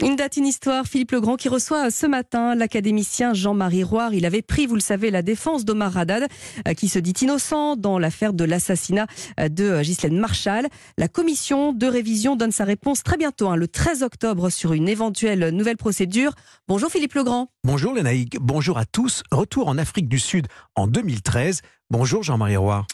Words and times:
Une 0.00 0.14
date, 0.14 0.36
une 0.36 0.46
histoire. 0.46 0.86
Philippe 0.86 1.10
Legrand 1.10 1.34
qui 1.34 1.48
reçoit 1.48 1.90
ce 1.90 2.06
matin 2.06 2.54
l'académicien 2.54 3.34
Jean-Marie 3.34 3.82
Roire. 3.82 4.14
Il 4.14 4.26
avait 4.26 4.42
pris, 4.42 4.66
vous 4.66 4.76
le 4.76 4.80
savez, 4.80 5.10
la 5.10 5.22
défense 5.22 5.64
d'Omar 5.64 5.96
Haddad, 5.98 6.28
euh, 6.68 6.74
qui 6.74 6.88
se 6.88 7.00
dit 7.00 7.14
innocent 7.22 7.74
dans 7.74 7.98
l'affaire 7.98 8.32
de 8.32 8.44
l'assassinat 8.44 9.08
euh, 9.40 9.48
de 9.48 9.82
Ghislaine 9.82 10.16
Marshall. 10.16 10.68
La 10.98 11.08
commission 11.08 11.72
de 11.72 11.86
révision 11.88 12.36
donne 12.36 12.52
sa 12.52 12.64
réponse 12.64 13.02
très 13.02 13.16
bientôt, 13.16 13.48
hein, 13.48 13.56
le 13.56 13.66
13 13.66 14.04
octobre, 14.04 14.50
sur 14.50 14.72
une 14.72 14.88
éventuelle 14.88 15.48
nouvelle 15.48 15.76
procédure. 15.76 16.32
Bonjour 16.68 16.90
Philippe 16.90 17.14
Legrand. 17.14 17.50
Bonjour 17.64 17.92
Lénaïque, 17.92 18.36
bonjour 18.40 18.78
à 18.78 18.84
tous. 18.84 19.24
Retour 19.32 19.66
en 19.66 19.78
Afrique 19.78 20.08
du 20.08 20.20
Sud 20.20 20.46
en 20.76 20.86
2013. 20.86 21.62
Bonjour 21.90 22.22
Jean-Marie 22.22 22.56
Roire. 22.56 22.86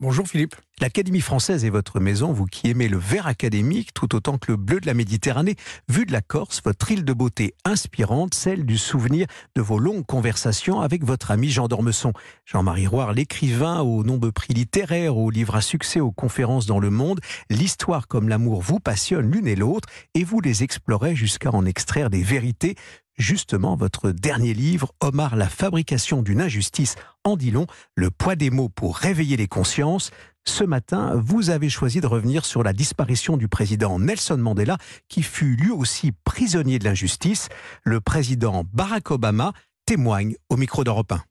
Bonjour 0.00 0.26
Philippe. 0.26 0.56
L'Académie 0.80 1.20
française 1.20 1.64
est 1.64 1.70
votre 1.70 2.00
maison, 2.00 2.32
vous 2.32 2.46
qui 2.46 2.68
aimez 2.68 2.88
le 2.88 2.98
vert 2.98 3.28
académique 3.28 3.94
tout 3.94 4.16
autant 4.16 4.36
que 4.36 4.50
le 4.50 4.56
bleu 4.56 4.80
de 4.80 4.86
la 4.86 4.94
Méditerranée. 4.94 5.54
Vu 5.88 6.06
de 6.06 6.12
la 6.12 6.20
Corse, 6.20 6.60
votre 6.64 6.90
île 6.90 7.04
de 7.04 7.12
beauté 7.12 7.54
inspirante, 7.64 8.34
celle 8.34 8.66
du 8.66 8.78
souvenir 8.78 9.28
de 9.54 9.62
vos 9.62 9.78
longues 9.78 10.04
conversations 10.04 10.80
avec 10.80 11.04
votre 11.04 11.30
ami 11.30 11.50
Jean 11.50 11.68
d'Ormesson. 11.68 12.12
Jean-Marie 12.46 12.88
Roire, 12.88 13.12
l'écrivain 13.12 13.80
aux 13.82 14.02
nombreux 14.02 14.32
prix 14.32 14.54
littéraires, 14.54 15.16
aux 15.16 15.30
livres 15.30 15.54
à 15.54 15.60
succès, 15.60 16.00
aux 16.00 16.10
conférences 16.10 16.66
dans 16.66 16.80
le 16.80 16.90
monde, 16.90 17.20
l'histoire 17.48 18.08
comme 18.08 18.28
l'amour 18.28 18.60
vous 18.60 18.80
passionne 18.80 19.30
l'une 19.30 19.46
et 19.46 19.54
l'autre 19.54 19.88
et 20.14 20.24
vous 20.24 20.40
les 20.40 20.64
explorez 20.64 21.14
jusqu'à 21.14 21.52
en 21.52 21.64
extraire 21.64 22.10
des 22.10 22.22
vérités 22.22 22.74
justement 23.22 23.76
votre 23.76 24.10
dernier 24.10 24.52
livre, 24.52 24.92
Omar, 25.00 25.36
la 25.36 25.48
fabrication 25.48 26.22
d'une 26.22 26.42
injustice, 26.42 26.96
en 27.24 27.36
dit 27.36 27.52
le 27.94 28.10
poids 28.10 28.36
des 28.36 28.50
mots 28.50 28.68
pour 28.68 28.96
réveiller 28.96 29.36
les 29.36 29.46
consciences. 29.46 30.10
Ce 30.44 30.64
matin, 30.64 31.14
vous 31.24 31.50
avez 31.50 31.70
choisi 31.70 32.00
de 32.00 32.06
revenir 32.06 32.44
sur 32.44 32.62
la 32.62 32.72
disparition 32.72 33.36
du 33.36 33.48
président 33.48 33.98
Nelson 33.98 34.36
Mandela, 34.36 34.76
qui 35.08 35.22
fut 35.22 35.56
lui 35.56 35.70
aussi 35.70 36.12
prisonnier 36.24 36.78
de 36.78 36.84
l'injustice. 36.84 37.48
Le 37.84 38.00
président 38.00 38.64
Barack 38.72 39.10
Obama 39.12 39.52
témoigne 39.86 40.34
au 40.48 40.56
micro 40.56 40.84
d'Europe 40.84 41.12
1. 41.12 41.22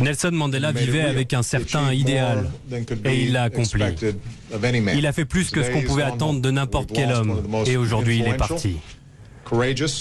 Nelson 0.00 0.30
Mandela 0.32 0.72
vivait 0.72 1.02
avec 1.02 1.34
un 1.34 1.42
certain 1.42 1.92
idéal 1.92 2.50
et 3.04 3.22
il 3.22 3.32
l'a 3.32 3.44
accompli. 3.44 3.84
Il 4.94 5.06
a 5.06 5.12
fait 5.12 5.24
plus 5.24 5.50
que 5.50 5.62
ce 5.62 5.70
qu'on 5.70 5.82
pouvait 5.82 6.02
attendre 6.02 6.40
de 6.40 6.50
n'importe 6.50 6.90
quel 6.92 7.12
homme 7.12 7.42
et 7.66 7.76
aujourd'hui 7.76 8.18
il 8.18 8.28
est 8.28 8.36
parti. 8.36 8.76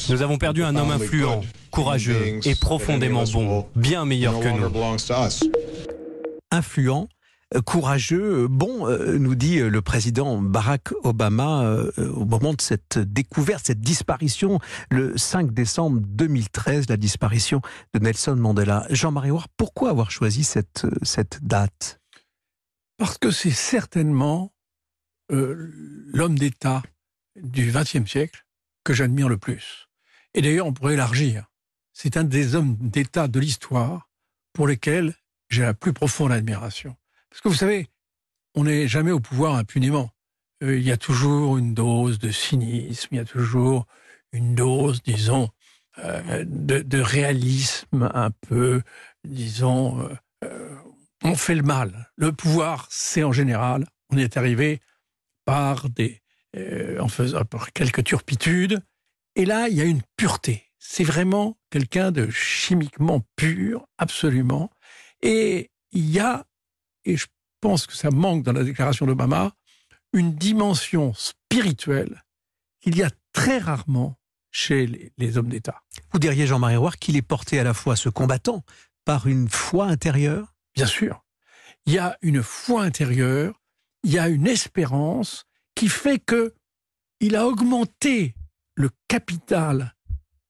Nous 0.09 0.21
avons 0.21 0.37
perdu 0.37 0.63
un 0.63 0.75
homme 0.75 0.91
influent, 0.91 1.41
courageux 1.71 2.39
et 2.45 2.55
profondément 2.55 3.23
bon, 3.23 3.65
bien 3.75 4.05
meilleur 4.05 4.39
que 4.39 4.49
nous. 4.49 4.69
Influent, 6.51 7.07
courageux, 7.65 8.43
euh, 8.43 8.47
bon, 8.47 8.87
euh, 8.87 9.17
nous 9.17 9.35
dit 9.35 9.59
le 9.59 9.81
président 9.81 10.41
Barack 10.41 10.91
Obama 11.03 11.75
au 11.97 12.25
moment 12.25 12.53
de 12.53 12.61
cette 12.61 12.99
découverte, 12.99 13.67
cette 13.67 13.81
disparition, 13.81 14.59
le 14.89 15.17
5 15.17 15.53
décembre 15.53 15.99
2013, 16.01 16.89
la 16.89 16.97
disparition 16.97 17.61
de 17.93 17.99
Nelson 17.99 18.35
Mandela. 18.35 18.85
Jean-Marie 18.89 19.31
Ouard, 19.31 19.47
pourquoi 19.55 19.89
avoir 19.89 20.11
choisi 20.11 20.43
cette, 20.43 20.85
cette 21.03 21.43
date? 21.43 21.99
Parce 22.97 23.17
que 23.17 23.31
c'est 23.31 23.51
certainement 23.51 24.51
l'homme 25.29 26.39
d'État 26.39 26.81
du 27.35 27.71
XXe 27.71 28.09
siècle 28.09 28.45
que 28.83 28.93
j'admire 28.93 29.29
le 29.29 29.37
plus. 29.37 29.89
Et 30.33 30.41
d'ailleurs, 30.41 30.67
on 30.67 30.73
pourrait 30.73 30.93
élargir. 30.93 31.47
C'est 31.93 32.15
un 32.15 32.23
des 32.23 32.55
hommes 32.55 32.77
d'État 32.79 33.27
de 33.27 33.39
l'histoire 33.39 34.09
pour 34.53 34.67
lesquels 34.67 35.15
j'ai 35.49 35.63
la 35.63 35.73
plus 35.73 35.93
profonde 35.93 36.31
admiration. 36.31 36.95
Parce 37.29 37.41
que 37.41 37.49
vous 37.49 37.55
savez, 37.55 37.87
on 38.55 38.63
n'est 38.63 38.87
jamais 38.87 39.11
au 39.11 39.19
pouvoir 39.19 39.55
impunément. 39.55 40.09
Euh, 40.63 40.77
il 40.77 40.83
y 40.83 40.91
a 40.91 40.97
toujours 40.97 41.57
une 41.57 41.73
dose 41.73 42.19
de 42.19 42.31
cynisme, 42.31 43.09
il 43.11 43.17
y 43.17 43.21
a 43.21 43.25
toujours 43.25 43.85
une 44.31 44.55
dose, 44.55 45.03
disons, 45.03 45.49
euh, 45.99 46.43
de, 46.47 46.99
réalisme 46.99 48.09
un 48.13 48.31
peu, 48.31 48.81
disons, 49.23 50.09
euh, 50.43 50.75
on 51.23 51.35
fait 51.35 51.55
le 51.55 51.63
mal. 51.63 52.11
Le 52.15 52.31
pouvoir, 52.31 52.87
c'est 52.89 53.23
en 53.23 53.31
général, 53.31 53.85
on 54.09 54.17
est 54.17 54.37
arrivé 54.37 54.81
par 55.45 55.89
des, 55.89 56.21
en 56.99 57.07
faisant 57.07 57.45
par 57.45 57.71
quelques 57.71 58.03
turpitudes, 58.03 58.81
et 59.35 59.45
là, 59.45 59.69
il 59.69 59.75
y 59.75 59.81
a 59.81 59.85
une 59.85 60.01
pureté. 60.17 60.63
C'est 60.79 61.03
vraiment 61.03 61.57
quelqu'un 61.69 62.11
de 62.11 62.27
chimiquement 62.31 63.21
pur, 63.35 63.85
absolument. 63.99 64.71
Et 65.21 65.69
il 65.91 66.09
y 66.09 66.19
a 66.19 66.46
et 67.07 67.15
je 67.15 67.25
pense 67.61 67.87
que 67.87 67.95
ça 67.95 68.11
manque 68.11 68.43
dans 68.43 68.51
la 68.51 68.63
déclaration 68.63 69.05
d'Obama, 69.05 69.53
une 70.13 70.35
dimension 70.35 71.13
spirituelle 71.13 72.23
qu'il 72.81 72.97
y 72.97 73.03
a 73.03 73.09
très 73.31 73.57
rarement 73.57 74.19
chez 74.51 75.11
les, 75.17 75.37
hommes 75.37 75.49
d'État. 75.49 75.81
Vous 76.11 76.19
diriez, 76.19 76.47
Jean-Marie 76.47 76.75
Roy, 76.75 76.91
qu'il 76.99 77.15
est 77.15 77.21
porté 77.21 77.59
à 77.59 77.63
la 77.63 77.73
fois 77.73 77.95
ce 77.95 78.09
combattant 78.09 78.63
par 79.05 79.27
une 79.27 79.49
foi 79.49 79.85
intérieure? 79.85 80.53
Bien 80.75 80.85
sûr. 80.85 81.23
Il 81.85 81.93
y 81.93 81.97
a 81.97 82.17
une 82.21 82.43
foi 82.43 82.83
intérieure, 82.83 83.61
il 84.03 84.11
y 84.11 84.19
a 84.19 84.27
une 84.27 84.47
espérance 84.47 85.45
qui 85.75 85.89
fait 85.89 86.19
que 86.19 86.53
il 87.19 87.35
a 87.35 87.47
augmenté 87.47 88.35
le 88.75 88.89
capital 89.07 89.95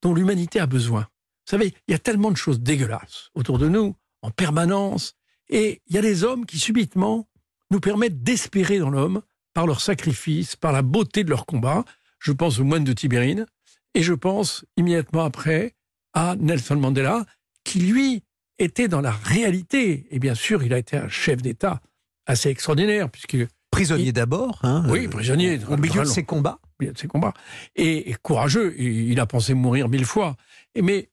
dont 0.01 0.13
l'humanité 0.13 0.59
a 0.59 0.65
besoin. 0.65 1.01
Vous 1.01 1.51
savez, 1.51 1.73
il 1.87 1.91
y 1.91 1.95
a 1.95 1.99
tellement 1.99 2.31
de 2.31 2.37
choses 2.37 2.59
dégueulasses 2.59 3.29
autour 3.35 3.57
de 3.57 3.69
nous, 3.69 3.95
en 4.21 4.31
permanence, 4.31 5.15
et 5.49 5.81
il 5.87 5.95
y 5.95 5.97
a 5.97 6.01
des 6.01 6.23
hommes 6.23 6.45
qui 6.45 6.59
subitement 6.59 7.27
nous 7.71 7.79
permettent 7.79 8.23
d'espérer 8.23 8.79
dans 8.79 8.89
l'homme 8.89 9.21
par 9.53 9.67
leur 9.67 9.81
sacrifice, 9.81 10.55
par 10.55 10.71
la 10.71 10.81
beauté 10.81 11.23
de 11.23 11.29
leur 11.29 11.45
combat. 11.45 11.83
Je 12.19 12.31
pense 12.31 12.59
au 12.59 12.63
moine 12.63 12.83
de 12.83 12.93
Tibérine 12.93 13.45
et 13.93 14.03
je 14.03 14.13
pense 14.13 14.65
immédiatement 14.77 15.23
après 15.23 15.75
à 16.13 16.35
Nelson 16.37 16.75
Mandela 16.75 17.25
qui 17.63 17.79
lui 17.79 18.23
était 18.59 18.87
dans 18.87 19.01
la 19.01 19.11
réalité. 19.11 20.07
Et 20.11 20.19
bien 20.19 20.35
sûr, 20.35 20.63
il 20.63 20.73
a 20.73 20.77
été 20.77 20.97
un 20.97 21.09
chef 21.09 21.41
d'État 21.41 21.81
assez 22.25 22.49
extraordinaire 22.49 23.09
puisque 23.09 23.37
prisonnier 23.71 24.11
d'abord. 24.11 24.59
Hein, 24.63 24.85
oui, 24.89 25.07
prisonnier. 25.07 25.59
Au 25.69 25.77
milieu 25.77 26.01
de 26.01 26.05
ses 26.05 26.23
combats. 26.23 26.59
de 26.79 26.97
ses 26.97 27.07
combats. 27.07 27.33
Et, 27.75 28.15
courageux. 28.21 28.79
il 28.79 29.19
a 29.19 29.25
pensé 29.25 29.53
mourir 29.53 29.89
mille 29.89 30.05
fois. 30.05 30.35
mais 30.81 31.09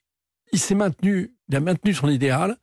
il 0.53 0.59
s'est 0.59 0.75
maintenu, 0.75 1.35
il 1.49 1.57
a 1.57 1.61
maintenu 1.61 1.95
son 1.95 2.09
idéal. 2.09 2.57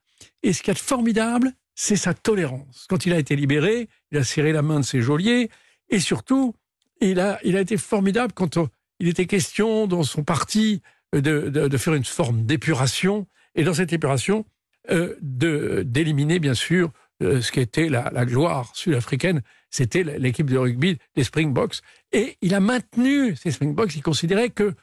Et 0.43 0.53
ce 0.53 0.61
qui 0.63 0.71
est 0.71 0.77
formidable, 0.77 1.53
c'est 1.75 1.95
sa 1.95 2.13
tolérance. 2.13 2.85
Quand 2.89 3.05
il 3.05 3.13
a 3.13 3.19
été 3.19 3.35
libéré, 3.35 3.87
il 4.11 4.17
a 4.17 4.23
serré 4.23 4.51
la 4.51 4.61
main 4.61 4.79
de 4.79 4.85
ses 4.85 5.01
geôliers 5.01 5.49
et 5.89 5.99
surtout, 5.99 6.55
il 6.99 7.19
a, 7.19 7.39
il 7.43 7.57
a 7.57 7.61
été 7.61 7.77
formidable 7.77 8.33
quand 8.33 8.57
euh, 8.57 8.67
il 8.99 9.07
était 9.07 9.25
question 9.25 9.87
dans 9.87 10.03
son 10.03 10.23
parti 10.23 10.81
euh, 11.15 11.21
de, 11.21 11.77
faire 11.77 11.93
une 11.93 12.05
forme 12.05 12.45
d'épuration 12.45 13.27
et 13.55 13.63
dans 13.63 13.73
cette 13.73 13.93
épuration, 13.93 14.45
euh, 14.89 15.15
d'éliminer 15.21 16.39
bien 16.39 16.53
sûr 16.53 16.91
ce 17.21 17.51
qui 17.51 17.59
était 17.59 17.87
la, 17.87 18.09
la 18.11 18.25
gloire 18.25 18.71
sud-africaine, 18.75 19.43
c'était 19.69 20.03
l'équipe 20.03 20.49
de 20.49 20.57
rugby 20.57 20.97
des 21.15 21.23
Springboks. 21.23 21.81
Et 22.11 22.35
il 22.41 22.55
a 22.55 22.59
maintenu 22.59 23.35
ces 23.35 23.51
Springboks, 23.51 23.95
il 23.95 24.01
considérait 24.01 24.49
que 24.49 24.73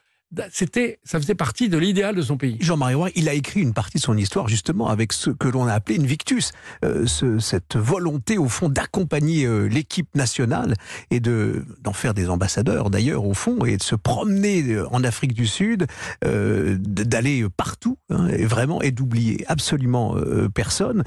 c'était, 0.53 0.99
ça 1.05 1.19
faisait 1.19 1.35
partie 1.35 1.69
de 1.69 1.79
l'idéal 1.79 2.15
de 2.15 2.23
son 2.23 2.37
pays. 2.37 2.59
Jean-Marie 2.61 2.95
Roy, 2.95 3.11
il 3.15 3.29
a 3.29 3.35
écrit 3.35 3.61
une 3.61 3.73
partie 3.73 3.99
de 3.99 4.03
son 4.03 4.17
histoire 4.17 4.49
justement 4.49 4.89
avec 4.89 5.13
ce 5.13 5.31
que 5.31 5.49
l'on 5.49 5.67
a 5.67 5.73
appelé 5.73 5.97
une 5.97 6.07
victus, 6.07 6.53
euh, 6.85 7.07
cette 7.07 7.77
volonté 7.77 8.37
au 8.37 8.49
fond 8.49 8.69
d'accompagner 8.69 9.47
euh, 9.47 9.67
l'équipe 9.67 10.15
nationale 10.15 10.75
et 11.11 11.21
de 11.21 11.65
d'en 11.81 11.93
faire 11.93 12.15
des 12.15 12.29
ambassadeurs 12.29 12.91
d'ailleurs 12.91 13.25
au 13.25 13.35
fond 13.35 13.65
et 13.65 13.77
de 13.77 13.83
se 13.83 13.95
promener 13.95 14.63
euh, 14.65 14.87
en 14.91 15.03
Afrique 15.03 15.33
du 15.33 15.47
Sud, 15.47 15.87
d'aller 16.23 17.47
partout 17.57 17.99
hein, 18.11 18.29
et 18.29 18.45
vraiment 18.45 18.83
et 18.83 18.91
d'oublier 18.91 19.45
absolument 19.49 20.17
personne 20.55 21.05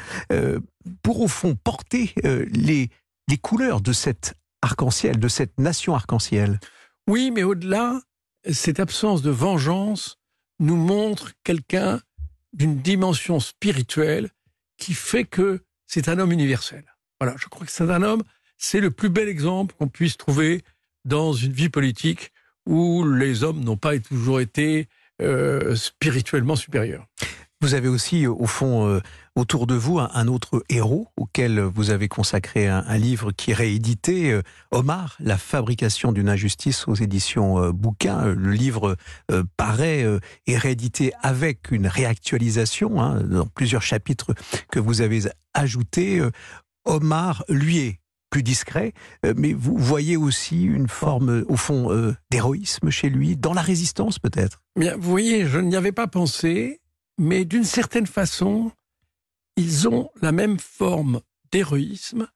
pour 1.03 1.21
au 1.21 1.27
fond 1.27 1.55
porter 1.55 2.13
les 2.23 2.89
les 3.27 3.37
couleurs 3.37 3.81
de 3.81 3.93
cette 3.93 4.33
arc-en-ciel, 4.61 5.19
de 5.19 5.27
cette 5.27 5.59
nation 5.59 5.95
arc-en-ciel. 5.95 6.59
Oui, 7.07 7.31
mais 7.31 7.43
au-delà, 7.43 7.99
cette 8.49 8.79
absence 8.79 9.21
de 9.21 9.29
vengeance 9.29 10.17
nous 10.59 10.75
montre 10.75 11.31
quelqu'un 11.43 12.01
d'une 12.53 12.77
dimension 12.77 13.39
spirituelle 13.39 14.29
qui 14.77 14.93
fait 14.93 15.23
que 15.23 15.61
c'est 15.87 16.09
un 16.09 16.19
homme 16.19 16.31
universel. 16.31 16.83
Voilà, 17.19 17.35
je 17.37 17.47
crois 17.47 17.65
que 17.65 17.71
c'est 17.71 17.89
un 17.89 18.01
homme, 18.01 18.23
c'est 18.57 18.79
le 18.79 18.91
plus 18.91 19.09
bel 19.09 19.27
exemple 19.27 19.75
qu'on 19.77 19.87
puisse 19.87 20.17
trouver 20.17 20.63
dans 21.05 21.33
une 21.33 21.53
vie 21.53 21.69
politique 21.69 22.31
où 22.65 23.05
les 23.05 23.43
hommes 23.43 23.63
n'ont 23.63 23.77
pas 23.77 23.97
toujours 23.99 24.39
été 24.39 24.87
euh, 25.21 25.75
spirituellement 25.75 26.55
supérieurs. 26.55 27.05
Vous 27.61 27.73
avez 27.75 27.87
aussi, 27.87 28.25
au 28.27 28.47
fond, 28.47 28.87
euh, 28.87 28.99
autour 29.35 29.67
de 29.67 29.75
vous, 29.75 29.99
un, 29.99 30.27
autre 30.27 30.63
héros 30.69 31.07
auquel 31.15 31.59
vous 31.59 31.89
avez 31.89 32.07
consacré 32.07 32.67
un, 32.67 32.97
livre 32.97 33.31
qui 33.31 33.51
est 33.51 33.55
réédité, 33.55 34.31
euh, 34.31 34.41
Omar, 34.71 35.15
La 35.19 35.37
fabrication 35.37 36.11
d'une 36.11 36.29
injustice 36.29 36.87
aux 36.87 36.95
éditions 36.95 37.61
euh, 37.61 37.71
Bouquin. 37.71 38.25
Le 38.25 38.51
livre 38.51 38.95
paraît 39.57 40.05
et 40.47 40.57
réédité 40.57 41.13
avec 41.21 41.71
une 41.71 41.87
réactualisation 41.87 43.01
hein, 43.01 43.21
dans 43.21 43.45
plusieurs 43.45 43.81
chapitres 43.81 44.33
que 44.71 44.79
vous 44.79 45.01
avez 45.01 45.21
ajoutés. 45.53 46.21
Omar, 46.85 47.43
lui, 47.47 47.79
est 47.79 48.01
plus 48.31 48.41
discret, 48.41 48.93
euh, 49.25 49.33
mais 49.37 49.53
vous 49.53 49.77
voyez 49.77 50.17
aussi 50.17 50.63
une 50.63 50.87
forme, 50.87 51.45
au 51.47 51.57
fond, 51.57 51.91
euh, 51.91 52.15
d'héroïsme 52.31 52.89
chez 52.89 53.09
lui, 53.09 53.35
dans 53.35 53.53
la 53.53 53.61
résistance 53.61 54.17
peut-être? 54.17 54.63
Bien, 54.79 54.95
vous 54.95 55.11
voyez, 55.11 55.45
je 55.45 55.59
n'y 55.59 55.75
avais 55.75 55.91
pas 55.91 56.07
pensé, 56.07 56.79
mais 57.19 57.45
d'une 57.45 57.65
certaine 57.65 58.07
façon, 58.07 58.71
ils 59.55 59.87
ont 59.87 60.09
la 60.21 60.31
même 60.31 60.59
forme 60.59 61.21
d'héroïsme 61.51 62.27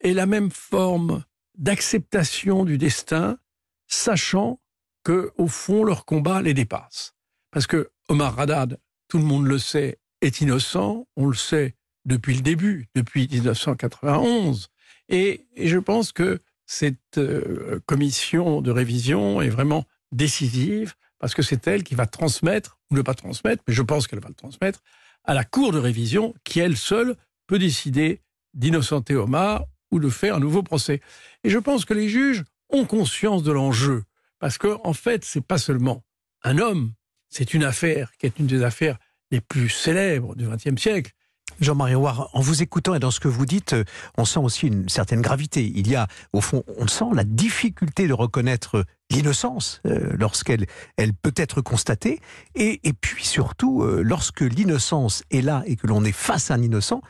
et 0.00 0.14
la 0.14 0.26
même 0.26 0.50
forme 0.50 1.24
d'acceptation 1.56 2.64
du 2.64 2.78
destin, 2.78 3.38
sachant 3.86 4.60
que, 5.04 5.32
au 5.36 5.46
fond, 5.46 5.84
leur 5.84 6.04
combat 6.04 6.42
les 6.42 6.54
dépasse. 6.54 7.14
Parce 7.50 7.66
que 7.66 7.90
Omar 8.08 8.38
Haddad, 8.38 8.78
tout 9.08 9.18
le 9.18 9.24
monde 9.24 9.46
le 9.46 9.58
sait, 9.58 9.98
est 10.20 10.40
innocent, 10.40 11.06
on 11.16 11.26
le 11.26 11.36
sait 11.36 11.76
depuis 12.04 12.34
le 12.34 12.42
début, 12.42 12.88
depuis 12.94 13.28
1991. 13.30 14.68
Et, 15.08 15.46
je 15.56 15.78
pense 15.78 16.12
que 16.12 16.40
cette 16.66 17.18
euh, 17.18 17.80
commission 17.86 18.62
de 18.62 18.70
révision 18.70 19.42
est 19.42 19.48
vraiment 19.48 19.84
décisive 20.12 20.94
parce 21.18 21.34
que 21.34 21.42
c'est 21.42 21.66
elle 21.66 21.82
qui 21.82 21.94
va 21.94 22.06
transmettre, 22.06 22.78
ou 22.90 22.94
ne 22.94 23.02
pas 23.02 23.14
transmettre, 23.14 23.62
mais 23.68 23.74
je 23.74 23.82
pense 23.82 24.06
qu'elle 24.06 24.20
va 24.20 24.28
le 24.28 24.34
transmettre, 24.34 24.82
à 25.24 25.34
la 25.34 25.44
Cour 25.44 25.72
de 25.72 25.78
révision 25.78 26.34
qui, 26.44 26.60
elle 26.60 26.76
seule, 26.76 27.16
peut 27.46 27.58
décider 27.58 28.22
d'innocenter 28.54 29.14
Omar 29.14 29.64
ou 29.90 30.00
de 30.00 30.08
faire 30.08 30.36
un 30.36 30.40
nouveau 30.40 30.62
procès. 30.62 31.00
Et 31.44 31.50
je 31.50 31.58
pense 31.58 31.84
que 31.84 31.94
les 31.94 32.08
juges 32.08 32.44
ont 32.68 32.84
conscience 32.84 33.42
de 33.42 33.52
l'enjeu, 33.52 34.04
parce 34.38 34.58
qu'en 34.58 34.80
en 34.84 34.92
fait, 34.92 35.24
c'est 35.24 35.44
pas 35.44 35.58
seulement 35.58 36.04
un 36.42 36.58
homme, 36.58 36.92
c'est 37.28 37.54
une 37.54 37.64
affaire 37.64 38.12
qui 38.18 38.26
est 38.26 38.38
une 38.38 38.46
des 38.46 38.62
affaires 38.62 38.98
les 39.30 39.40
plus 39.40 39.68
célèbres 39.68 40.34
du 40.34 40.46
XXe 40.46 40.80
siècle. 40.80 41.12
Jean-Marie 41.60 41.94
Ouard, 41.94 42.30
en 42.32 42.40
vous 42.40 42.62
écoutant 42.62 42.94
et 42.94 42.98
dans 42.98 43.10
ce 43.10 43.20
que 43.20 43.28
vous 43.28 43.44
dites, 43.44 43.74
euh, 43.74 43.84
on 44.16 44.24
sent 44.24 44.38
aussi 44.38 44.66
une 44.68 44.88
certaine 44.88 45.20
gravité. 45.20 45.70
Il 45.74 45.88
y 45.88 45.96
a, 45.96 46.06
au 46.32 46.40
fond, 46.40 46.64
on 46.78 46.86
sent 46.86 47.04
la 47.12 47.24
difficulté 47.24 48.08
de 48.08 48.12
reconnaître 48.12 48.84
l'innocence 49.10 49.80
euh, 49.86 50.14
lorsqu'elle 50.18 50.66
elle 50.96 51.12
peut 51.14 51.34
être 51.36 51.60
constatée, 51.60 52.20
et, 52.54 52.80
et 52.88 52.92
puis 52.92 53.24
surtout, 53.24 53.82
euh, 53.82 54.02
lorsque 54.02 54.40
l'innocence 54.40 55.22
est 55.30 55.42
là 55.42 55.62
et 55.66 55.76
que 55.76 55.86
l'on 55.86 56.04
est 56.04 56.12
face 56.12 56.50
à 56.50 56.54
un 56.54 56.62
innocent, 56.62 57.02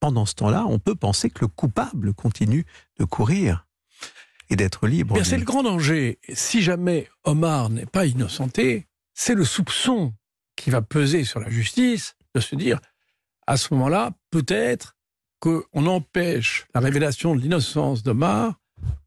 pendant 0.00 0.26
ce 0.26 0.34
temps-là, 0.34 0.64
on 0.68 0.80
peut 0.80 0.96
penser 0.96 1.30
que 1.30 1.40
le 1.42 1.46
coupable 1.46 2.12
continue 2.12 2.66
de 2.98 3.04
courir 3.04 3.66
et 4.50 4.56
d'être 4.56 4.88
libre. 4.88 5.16
C'est 5.24 5.38
le 5.38 5.44
grand 5.44 5.62
danger. 5.62 6.18
Si 6.32 6.60
jamais 6.60 7.08
Omar 7.24 7.70
n'est 7.70 7.86
pas 7.86 8.04
innocenté, 8.06 8.88
c'est 9.14 9.34
le 9.34 9.44
soupçon 9.44 10.12
qui 10.56 10.70
va 10.70 10.82
peser 10.82 11.24
sur 11.24 11.40
la 11.40 11.50
justice 11.50 12.16
de 12.34 12.40
se 12.40 12.56
dire 12.56 12.80
à 13.46 13.56
ce 13.56 13.74
moment-là, 13.74 14.12
peut-être 14.30 14.96
qu'on 15.40 15.86
empêche 15.86 16.66
la 16.74 16.80
révélation 16.80 17.34
de 17.34 17.40
l'innocence 17.40 18.02
d'Omar 18.02 18.60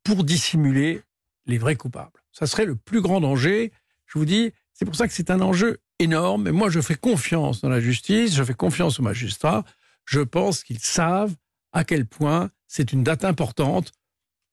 pour 0.04 0.24
dissimuler 0.24 1.02
les 1.46 1.58
vrais 1.58 1.76
coupables. 1.76 2.22
Ça 2.32 2.48
serait 2.48 2.66
le 2.66 2.76
plus 2.76 3.02
grand 3.02 3.22
danger. 3.22 3.72
Je 4.06 4.20
vous 4.20 4.26
dis, 4.26 4.52
c'est 4.74 4.86
pour 4.86 4.96
ça 4.96 5.08
que 5.08 5.14
c'est 5.14 5.32
un 5.32 5.42
enjeu 5.42 5.80
énorme. 6.00 6.48
Et 6.48 6.52
moi, 6.52 6.70
je 6.70 6.82
fais 6.82 6.96
confiance 6.96 7.62
dans 7.62 7.70
la 7.70 7.80
justice, 7.80 8.36
je 8.36 8.44
fais 8.44 8.54
confiance 8.54 9.00
aux 9.00 9.04
magistrats. 9.04 9.64
Je 10.06 10.20
pense 10.20 10.64
qu'ils 10.64 10.80
savent 10.80 11.36
à 11.72 11.84
quel 11.84 12.06
point 12.06 12.50
c'est 12.68 12.92
une 12.94 13.04
date 13.04 13.26
importante 13.26 13.92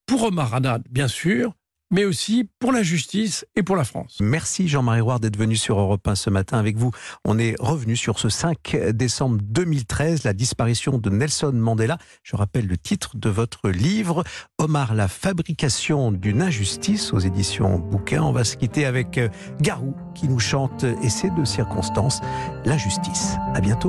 pour 0.07 0.25
Omar 0.25 0.55
Haddad, 0.55 0.83
bien 0.91 1.09
sûr, 1.09 1.55
mais 1.93 2.05
aussi 2.05 2.49
pour 2.59 2.73
la 2.73 2.83
justice 2.83 3.47
et 3.55 3.63
pour 3.63 3.77
la 3.77 3.85
France. 3.85 4.19
Merci 4.21 4.67
Jean-Marie 4.67 5.01
Roire 5.01 5.21
d'être 5.21 5.37
venu 5.37 5.55
sur 5.55 5.79
Europe 5.79 6.09
1 6.09 6.17
ce 6.17 6.31
matin 6.31 6.59
avec 6.59 6.77
vous. 6.77 6.91
On 7.25 7.39
est 7.39 7.55
revenu 7.61 7.95
sur 7.95 8.19
ce 8.19 8.29
5 8.29 8.77
décembre 8.93 9.39
2013, 9.43 10.25
la 10.25 10.33
disparition 10.33 10.99
de 10.99 11.11
Nelson 11.11 11.53
Mandela. 11.55 11.99
Je 12.23 12.35
rappelle 12.35 12.67
le 12.67 12.79
titre 12.79 13.17
de 13.17 13.29
votre 13.29 13.69
livre, 13.69 14.25
Omar, 14.59 14.95
la 14.95 15.07
fabrication 15.07 16.11
d'une 16.11 16.43
injustice 16.43 17.13
aux 17.13 17.19
éditions 17.19 17.79
Bouquin. 17.79 18.23
On 18.23 18.33
va 18.33 18.45
se 18.45 18.57
quitter 18.57 18.87
avec 18.87 19.19
euh, 19.19 19.29
Garou 19.61 19.95
qui 20.15 20.29
nous 20.29 20.41
chante 20.41 20.85
Essai 21.03 21.31
de 21.31 21.45
circonstances, 21.45 22.21
l'injustice. 22.65 23.37
À 23.55 23.61
bientôt. 23.61 23.81